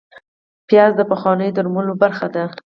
پیاز 0.67 0.91
د 0.97 1.01
پخوانیو 1.11 1.55
درملو 1.57 1.93
برخه 2.03 2.25
وه 2.33 2.47